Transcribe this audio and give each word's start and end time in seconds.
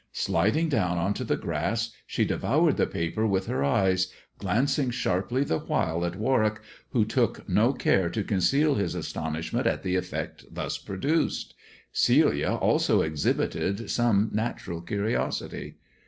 Sliding 0.13 0.67
down 0.67 0.97
on 0.97 1.13
to 1.13 1.23
the 1.23 1.37
grass 1.37 1.91
she 2.07 2.25
devoured 2.25 2.77
the 2.77 2.87
paper 2.87 3.27
with 3.27 3.45
her 3.45 3.63
eyes, 3.63 4.11
glancing 4.39 4.89
sharply 4.89 5.43
the 5.43 5.59
while 5.59 6.03
at 6.03 6.15
Warwick, 6.15 6.59
who 6.89 7.05
took 7.05 7.47
no 7.47 7.71
care 7.71 8.09
to 8.09 8.23
conceal 8.23 8.73
his 8.73 8.95
astonishment 8.95 9.67
at 9.67 9.83
the 9.83 9.95
effect 9.95 10.45
thus 10.49 10.79
produced. 10.79 11.53
Celia 11.91 12.53
also 12.53 13.03
exhibited 13.03 13.91
some 13.91 14.31
natural 14.33 14.81
curiosity. 14.81 15.75